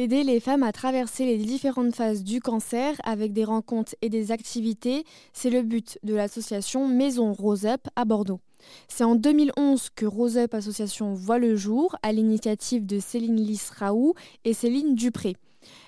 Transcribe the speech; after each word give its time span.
Aider 0.00 0.22
les 0.22 0.38
femmes 0.38 0.62
à 0.62 0.70
traverser 0.70 1.26
les 1.26 1.38
différentes 1.38 1.92
phases 1.92 2.22
du 2.22 2.40
cancer 2.40 2.94
avec 3.02 3.32
des 3.32 3.42
rencontres 3.42 3.96
et 4.00 4.08
des 4.08 4.30
activités, 4.30 5.02
c'est 5.32 5.50
le 5.50 5.62
but 5.62 5.98
de 6.04 6.14
l'association 6.14 6.86
Maison 6.86 7.32
Rose 7.32 7.66
Up 7.66 7.80
à 7.96 8.04
Bordeaux. 8.04 8.38
C'est 8.86 9.02
en 9.02 9.16
2011 9.16 9.88
que 9.96 10.06
Rose 10.06 10.38
Up 10.38 10.54
Association 10.54 11.14
voit 11.14 11.40
le 11.40 11.56
jour 11.56 11.96
à 12.04 12.12
l'initiative 12.12 12.86
de 12.86 13.00
Céline 13.00 13.40
Lisraou 13.40 14.14
et 14.44 14.54
Céline 14.54 14.94
Dupré. 14.94 15.34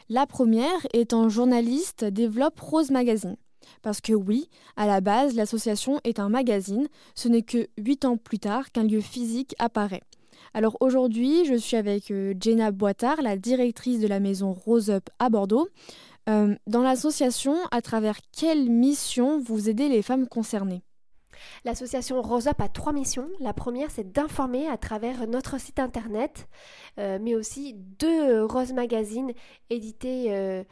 La 0.09 0.27
première, 0.27 0.85
étant 0.93 1.29
journaliste, 1.29 2.05
développe 2.05 2.59
Rose 2.59 2.91
Magazine. 2.91 3.37
Parce 3.81 4.01
que 4.01 4.13
oui, 4.13 4.49
à 4.77 4.89
la 4.89 5.01
base, 5.01 5.37
l'association 5.37 6.01
est 6.03 6.19
un 6.19 6.31
magazine, 6.31 6.89
ce 7.15 7.29
n'est 7.29 7.43
que 7.43 7.69
huit 7.79 8.05
ans 8.05 8.17
plus 8.17 8.41
tard 8.41 8.73
qu'un 8.73 8.83
lieu 8.83 9.03
physique 9.03 9.55
apparaît. 9.61 10.03
Alors 10.53 10.77
aujourd'hui, 10.81 11.45
je 11.45 11.55
suis 11.55 11.77
avec 11.77 12.11
euh, 12.11 12.35
Jenna 12.41 12.73
Boitard, 12.73 13.23
la 13.23 13.37
directrice 13.37 14.01
de 14.01 14.09
la 14.09 14.19
maison 14.19 14.53
Rose 14.53 14.91
Up 14.91 15.09
à 15.19 15.31
Bordeaux. 15.31 15.69
Euh, 16.29 16.57
dans 16.67 16.83
l'association, 16.83 17.57
à 17.71 17.81
travers 17.83 18.19
quelle 18.37 18.69
mission 18.69 19.41
vous 19.41 19.69
aidez 19.69 19.89
les 19.89 20.03
femmes 20.03 20.27
concernées? 20.27 20.83
L'association 21.65 22.21
Rose 22.21 22.49
Up 22.49 22.61
a 22.61 22.69
trois 22.69 22.93
missions. 22.93 23.29
La 23.39 23.55
première, 23.55 23.91
c'est 23.91 24.13
d'informer 24.13 24.69
à 24.69 24.77
travers 24.77 25.27
notre 25.27 25.59
site 25.59 25.79
internet, 25.79 26.49
euh, 26.99 27.19
mais 27.23 27.35
aussi 27.35 27.75
deux 27.75 28.45
Rose 28.45 28.75
Magazines 28.75 29.33
édités 29.71 30.65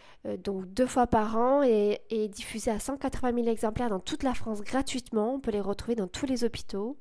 donc 0.44 0.66
deux 0.66 0.86
fois 0.86 1.06
par 1.06 1.38
an 1.38 1.62
et, 1.62 2.00
et, 2.10 2.28
diffusés 2.28 2.70
à 2.70 2.80
180 2.80 3.32
000 3.32 3.46
exemplaires 3.46 3.88
dans 3.88 4.00
toute 4.00 4.24
la 4.24 4.34
France 4.34 4.60
gratuitement. 4.60 5.34
On 5.34 5.40
peut 5.40 5.52
les 5.52 5.60
retrouver 5.60 5.94
dans 5.94 6.08
tous 6.08 6.26
les 6.26 6.44
hôpitaux. 6.44 6.98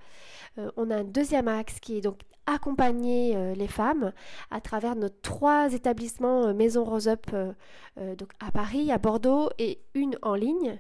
on 0.78 0.90
a 0.90 0.98
un 0.98 1.04
deuxième 1.04 1.50
axe 1.50 1.80
qui 1.82 1.98
est 1.98 2.02
donc 2.02 2.20
accompagner 2.48 3.36
euh, 3.36 3.54
les 3.54 3.68
femmes 3.68 4.12
à 4.50 4.62
travers 4.62 4.96
nos 4.96 5.10
trois 5.10 5.72
établissements 5.74 6.48
euh, 6.48 6.54
Maison 6.54 6.84
Rose 6.84 7.08
Up 7.08 7.28
euh, 7.34 7.54
donc 8.16 8.32
à 8.40 8.52
Paris, 8.52 8.92
à 8.92 8.98
Bordeaux 8.98 9.50
et 9.60 9.82
une 9.94 10.18
en 10.22 10.36
ligne 10.36 10.80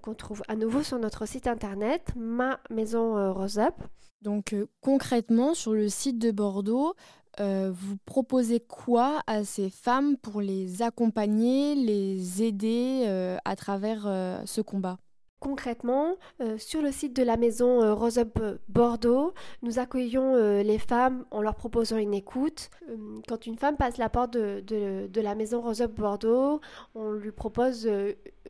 qu'on 0.00 0.14
trouve 0.14 0.42
à 0.48 0.56
nouveau 0.56 0.82
sur 0.82 0.98
notre 0.98 1.26
site 1.26 1.46
internet 1.46 2.12
Ma 2.16 2.60
Maison 2.70 3.34
Rose 3.34 3.58
Up. 3.58 3.74
Donc 4.22 4.54
concrètement 4.80 5.52
sur 5.52 5.74
le 5.74 5.90
site 5.90 6.18
de 6.18 6.30
Bordeaux, 6.30 6.94
vous 7.38 7.96
proposez 8.06 8.60
quoi 8.60 9.20
à 9.26 9.44
ces 9.44 9.68
femmes 9.68 10.16
pour 10.16 10.40
les 10.40 10.80
accompagner, 10.80 11.74
les 11.74 12.42
aider 12.42 13.36
à 13.44 13.54
travers 13.54 14.40
ce 14.46 14.62
combat? 14.62 14.96
Concrètement, 15.38 16.16
euh, 16.40 16.56
sur 16.56 16.80
le 16.80 16.90
site 16.90 17.14
de 17.14 17.22
la 17.22 17.36
maison 17.36 17.82
euh, 17.82 17.92
Rose 17.92 18.18
Up 18.18 18.38
Bordeaux, 18.68 19.34
nous 19.60 19.78
accueillons 19.78 20.34
euh, 20.34 20.62
les 20.62 20.78
femmes 20.78 21.26
en 21.30 21.42
leur 21.42 21.56
proposant 21.56 21.98
une 21.98 22.14
écoute. 22.14 22.70
quand 23.28 23.46
une 23.46 23.58
femme 23.58 23.76
passe 23.76 23.98
la 23.98 24.08
porte 24.08 24.32
de, 24.32 24.62
de 25.06 25.20
la 25.20 25.34
maison 25.34 25.60
Rose 25.60 25.82
Up 25.82 25.92
Bordeaux, 25.92 26.62
on 26.94 27.12
lui 27.12 27.32
propose 27.32 27.86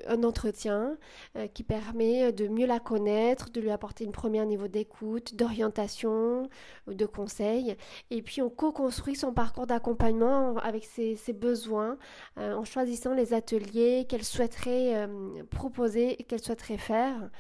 un 0.09 0.23
entretien 0.23 0.97
qui 1.55 1.63
permet 1.63 2.33
de 2.33 2.49
mieux 2.49 2.67
la 2.67 2.79
connaître, 2.79 3.51
de 3.51 3.61
lui 3.61 3.71
apporter 3.71 4.05
une 4.05 4.13
première 4.13 4.47
niveau 4.47 4.69
d'écoute, 4.69 5.35
d'orientation, 5.35 6.49
de 6.87 7.07
conseils. 7.07 7.77
Et 8.11 8.23
puis 8.23 8.43
on 8.43 8.51
co-construit 8.51 9.17
son 9.17 9.33
parcours 9.33 9.67
d'accompagnement 9.67 10.57
avec 10.59 10.85
ses, 10.85 11.17
besoins 11.33 11.99
en 12.37 12.65
choisissant 12.65 13.15
les 13.15 13.35
ateliers 13.35 14.07
qu'elle 14.09 14.25
souhaiterait 14.25 15.09
proposer, 15.51 16.17
qu'elle 16.29 16.43
souhaiterait 16.43 16.79
faire. 16.79 17.31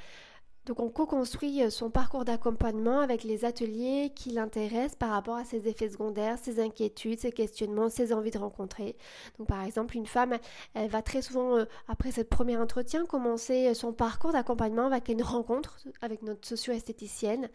Donc 0.66 0.80
on 0.80 0.90
co-construit 0.90 1.62
euh, 1.62 1.70
son 1.70 1.90
parcours 1.90 2.24
d'accompagnement 2.24 2.98
avec 2.98 3.22
les 3.22 3.44
ateliers 3.44 4.12
qui 4.14 4.30
l'intéressent 4.30 4.96
par 4.96 5.10
rapport 5.10 5.36
à 5.36 5.44
ses 5.44 5.68
effets 5.68 5.88
secondaires, 5.88 6.38
ses 6.38 6.60
inquiétudes, 6.60 7.20
ses 7.20 7.30
questionnements, 7.30 7.88
ses 7.88 8.12
envies 8.12 8.32
de 8.32 8.38
rencontrer. 8.38 8.96
Donc 9.38 9.46
par 9.46 9.62
exemple, 9.62 9.96
une 9.96 10.06
femme, 10.06 10.36
elle 10.74 10.90
va 10.90 11.02
très 11.02 11.22
souvent, 11.22 11.56
euh, 11.56 11.64
après 11.86 12.10
ce 12.10 12.20
premier 12.20 12.56
entretien, 12.56 13.06
commencer 13.06 13.68
euh, 13.68 13.74
son 13.74 13.92
parcours 13.92 14.32
d'accompagnement 14.32 14.86
avec 14.86 15.08
une 15.08 15.22
rencontre 15.22 15.78
avec 16.02 16.22
notre 16.22 16.46
socio-esthéticienne 16.46 17.48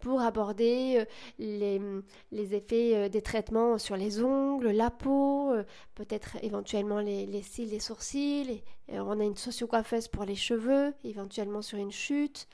pour 0.00 0.20
aborder 0.20 1.04
les, 1.38 1.80
effets 2.32 3.08
des 3.08 3.22
traitements 3.22 3.78
sur 3.78 3.96
les 3.96 4.22
ongles, 4.22 4.70
la 4.70 4.90
peau, 4.90 5.54
peut-être 5.94 6.36
éventuellement 6.42 7.00
les, 7.00 7.42
cils, 7.42 7.70
les 7.70 7.80
sourcils. 7.80 8.62
On 8.92 9.20
a 9.20 9.24
une 9.24 9.36
socio-coiffeuse 9.36 10.08
pour 10.08 10.24
les 10.24 10.34
cheveux, 10.34 10.94
éventuellement 11.04 11.62
sur 11.62 11.78
une 11.78 11.92
chute. 11.92 12.48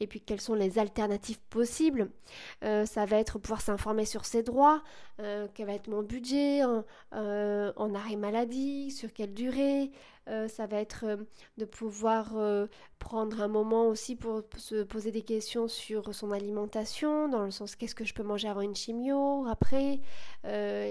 Et 0.00 0.06
puis 0.06 0.20
quelles 0.20 0.40
sont 0.40 0.54
les 0.54 0.78
alternatives 0.78 1.40
possibles? 1.50 2.10
Euh, 2.64 2.84
ça 2.86 3.06
va 3.06 3.18
être 3.18 3.38
pouvoir 3.38 3.60
s'informer 3.60 4.04
sur 4.04 4.24
ses 4.24 4.42
droits, 4.42 4.82
euh, 5.20 5.48
quel 5.54 5.66
va 5.66 5.72
être 5.72 5.88
mon 5.88 6.02
budget? 6.02 6.62
Euh, 7.14 7.72
en 7.76 7.94
arrêt 7.94 8.16
maladie, 8.16 8.90
sur 8.90 9.12
quelle 9.12 9.34
durée, 9.34 9.90
euh, 10.28 10.48
ça 10.48 10.66
va 10.66 10.80
être 10.80 11.04
euh, 11.04 11.16
de 11.56 11.64
pouvoir 11.64 12.36
euh, 12.36 12.66
prendre 12.98 13.40
un 13.40 13.48
moment 13.48 13.86
aussi 13.86 14.16
pour 14.16 14.42
se 14.56 14.82
poser 14.82 15.10
des 15.10 15.22
questions 15.22 15.68
sur 15.68 16.14
son 16.14 16.32
alimentation, 16.32 17.28
dans 17.28 17.44
le 17.44 17.50
sens 17.50 17.76
qu'est-ce 17.76 17.94
que 17.94 18.04
je 18.04 18.12
peux 18.12 18.22
manger 18.22 18.48
avant 18.48 18.60
une 18.60 18.74
chimio, 18.74 19.46
après, 19.46 20.00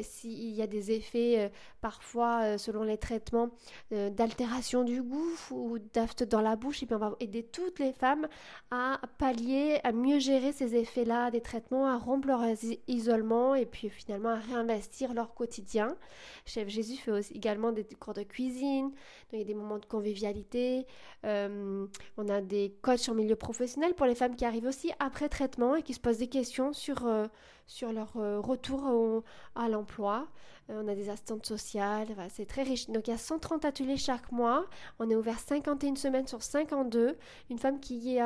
s'il 0.03 0.51
y 0.51 0.61
a 0.61 0.67
des 0.67 0.91
effets 0.91 1.51
parfois 1.81 2.57
selon 2.57 2.83
les 2.83 2.97
traitements 2.97 3.49
d'altération 3.91 4.83
du 4.83 5.01
goût 5.01 5.37
ou 5.51 5.79
d'aft 5.93 6.23
dans 6.23 6.39
la 6.39 6.55
bouche, 6.55 6.81
et 6.81 6.85
puis 6.85 6.95
on 6.95 6.99
va 6.99 7.13
aider 7.19 7.43
toutes 7.43 7.79
les 7.79 7.91
femmes 7.91 8.27
à 8.71 9.01
pallier, 9.17 9.81
à 9.83 9.91
mieux 9.91 10.19
gérer 10.19 10.53
ces 10.53 10.75
effets-là 10.75 11.29
des 11.29 11.41
traitements, 11.41 11.87
à 11.87 11.97
rompre 11.97 12.27
leur 12.27 12.43
isolement 12.87 13.53
et 13.53 13.65
puis 13.65 13.89
finalement 13.89 14.29
à 14.29 14.39
réinvestir 14.39 15.13
leur 15.13 15.33
quotidien. 15.33 15.97
Chef 16.45 16.69
Jésus 16.69 16.95
fait 16.95 17.11
aussi 17.11 17.33
également 17.33 17.73
des 17.73 17.83
cours 17.83 18.13
de 18.13 18.23
cuisine, 18.23 18.91
il 19.33 19.39
y 19.39 19.41
a 19.41 19.45
des 19.45 19.53
moments 19.53 19.77
de 19.77 19.85
convivialité. 19.85 20.85
Euh, 21.25 21.85
on 22.17 22.29
a 22.29 22.41
des 22.41 22.73
coachs 22.81 23.09
en 23.09 23.13
milieu 23.13 23.35
professionnel 23.35 23.93
pour 23.93 24.05
les 24.05 24.15
femmes 24.15 24.35
qui 24.35 24.45
arrivent 24.45 24.65
aussi 24.67 24.91
après 24.99 25.29
traitement 25.29 25.75
et 25.75 25.83
qui 25.83 25.93
se 25.93 25.99
posent 25.99 26.19
des 26.19 26.27
questions 26.27 26.71
sur, 26.71 27.05
euh, 27.05 27.27
sur 27.65 27.91
leur 27.91 28.15
euh, 28.15 28.39
retour 28.39 29.23
à 29.55 29.67
l'emploi. 29.67 30.27
on 30.69 30.87
a 30.87 30.95
des 30.95 31.09
assistantes 31.09 31.45
sociales, 31.45 32.07
c'est 32.29 32.45
très 32.45 32.63
riche. 32.63 32.89
Donc 32.89 33.07
il 33.07 33.11
y 33.11 33.13
a 33.13 33.17
130 33.17 33.65
ateliers 33.65 33.97
chaque 33.97 34.31
mois. 34.31 34.65
On 34.99 35.09
est 35.09 35.15
ouvert 35.15 35.39
51 35.39 35.95
semaines 35.95 36.27
sur 36.27 36.41
52. 36.41 37.17
Une 37.49 37.59
femme 37.59 37.79
qui, 37.79 38.19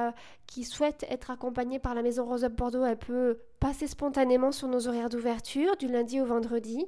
qui 0.46 0.64
souhaite 0.64 1.06
être 1.10 1.32
accompagnée 1.32 1.80
par 1.80 1.96
la 1.96 2.04
Maison 2.04 2.26
Rose 2.26 2.44
Up 2.44 2.54
Bordeaux, 2.54 2.86
elle 2.86 2.98
peut 2.98 3.40
passer 3.60 3.88
spontanément 3.88 4.52
sur 4.52 4.68
nos 4.68 4.88
horaires 4.88 5.10
d'ouverture 5.10 5.76
du 5.78 5.88
lundi 5.88 6.20
au 6.22 6.26
vendredi. 6.26 6.88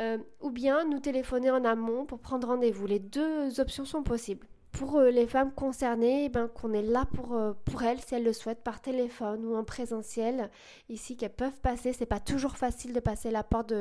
Euh, 0.00 0.16
ou 0.40 0.50
bien 0.50 0.84
nous 0.84 0.98
téléphoner 0.98 1.50
en 1.50 1.64
amont 1.64 2.06
pour 2.06 2.20
prendre 2.20 2.48
rendez-vous. 2.48 2.86
Les 2.86 2.98
deux 2.98 3.60
options 3.60 3.84
sont 3.84 4.02
possibles. 4.02 4.46
Pour 4.72 4.96
euh, 4.96 5.10
les 5.10 5.26
femmes 5.26 5.52
concernées, 5.52 6.26
eh 6.26 6.28
ben, 6.30 6.48
qu'on 6.48 6.72
est 6.72 6.82
là 6.82 7.06
pour, 7.12 7.34
euh, 7.34 7.52
pour 7.66 7.82
elles 7.82 8.00
si 8.00 8.14
elles 8.14 8.24
le 8.24 8.32
souhaitent 8.32 8.62
par 8.62 8.80
téléphone 8.80 9.44
ou 9.44 9.56
en 9.56 9.64
présentiel, 9.64 10.48
ici 10.88 11.16
qu'elles 11.16 11.34
peuvent 11.34 11.60
passer. 11.60 11.92
C'est 11.92 12.06
pas 12.06 12.20
toujours 12.20 12.56
facile 12.56 12.94
de 12.94 13.00
passer 13.00 13.30
la 13.30 13.42
porte 13.42 13.74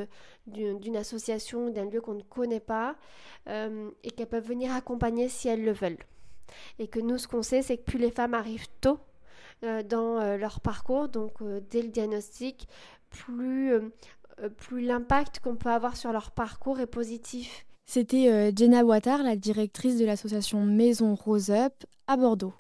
d'une 0.48 0.98
association 0.98 1.68
ou 1.68 1.70
d'un 1.70 1.86
lieu 1.86 2.02
qu'on 2.02 2.16
ne 2.16 2.24
connaît 2.24 2.60
pas 2.60 2.96
et 3.48 4.12
qu'elles 4.12 4.28
peuvent 4.28 4.48
venir 4.48 4.74
accompagner 4.74 5.30
si 5.30 5.48
elles 5.48 5.64
le 5.64 5.72
veulent. 5.72 6.04
Et 6.80 6.88
que 6.88 7.00
nous, 7.00 7.18
ce 7.18 7.28
qu'on 7.28 7.44
sait, 7.44 7.62
c'est 7.62 7.78
que 7.78 7.84
plus 7.84 8.00
les 8.00 8.12
femmes 8.12 8.34
arrivent 8.34 8.68
tôt 8.82 9.00
dans 9.62 10.38
leur 10.38 10.60
parcours, 10.60 11.08
donc 11.08 11.42
dès 11.70 11.82
le 11.82 11.90
diagnostic, 11.90 12.68
plus 13.10 13.74
euh, 13.74 13.90
plus 14.48 14.82
l'impact 14.82 15.40
qu'on 15.40 15.56
peut 15.56 15.70
avoir 15.70 15.98
sur 15.98 16.12
leur 16.12 16.32
parcours 16.32 16.80
est 16.80 16.88
positif. 16.88 17.66
C'était 17.86 18.32
euh, 18.32 18.52
Jenna 18.56 18.86
Ouattard, 18.86 19.24
la 19.24 19.36
directrice 19.36 19.98
de 19.98 20.06
l'association 20.06 20.64
Maison 20.64 21.16
Rose 21.16 21.50
Up 21.50 21.74
à 22.08 22.18
Bordeaux. 22.18 22.54